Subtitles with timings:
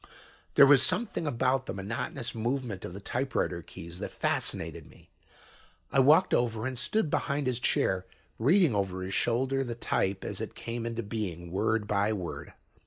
[0.55, 5.09] There was something about the monotonous movement of the typewriter keys that fascinated me.
[5.91, 8.07] I walked over and stood behind his chair,
[8.39, 12.53] reading over his shoulder the type as it came into being, word by word.